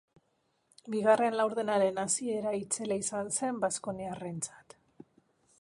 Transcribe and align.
Bigarren 0.93 1.37
laurdenaren 1.41 2.01
hasiera 2.05 2.55
itzela 2.63 2.99
izan 3.05 3.33
zen 3.37 3.63
baskoniarrentzat. 3.67 4.79